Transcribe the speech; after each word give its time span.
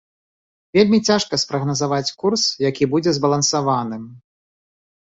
Вельмі 0.77 0.99
цяжка 1.09 1.39
спрагназаваць 1.43 2.15
курс, 2.25 2.41
які 2.69 2.91
будзе 2.95 3.17
збалансаваным. 3.21 4.03